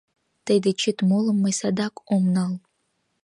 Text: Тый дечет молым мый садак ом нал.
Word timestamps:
Тый 0.45 0.57
дечет 0.65 0.97
молым 1.09 1.37
мый 1.43 1.53
садак 1.59 1.95
ом 2.13 2.23
нал. 2.35 2.53